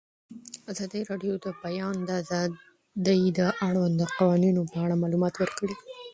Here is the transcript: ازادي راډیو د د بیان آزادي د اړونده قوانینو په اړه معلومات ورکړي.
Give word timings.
ازادي 0.71 1.01
راډیو 1.09 1.33
د 1.39 1.39
د 1.45 1.47
بیان 1.63 1.97
آزادي 2.19 3.19
د 3.37 3.39
اړونده 3.65 4.05
قوانینو 4.17 4.61
په 4.71 4.77
اړه 4.83 4.99
معلومات 5.03 5.33
ورکړي. 5.37 5.75